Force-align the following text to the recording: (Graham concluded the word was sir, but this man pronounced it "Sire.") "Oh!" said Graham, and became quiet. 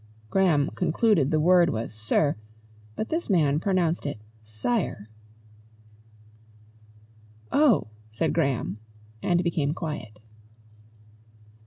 (Graham 0.31 0.71
concluded 0.71 1.29
the 1.29 1.39
word 1.39 1.69
was 1.69 1.93
sir, 1.93 2.35
but 2.95 3.09
this 3.09 3.29
man 3.29 3.59
pronounced 3.59 4.07
it 4.07 4.19
"Sire.") 4.41 5.09
"Oh!" 7.51 7.87
said 8.09 8.33
Graham, 8.33 8.79
and 9.21 9.43
became 9.43 9.75
quiet. 9.75 10.19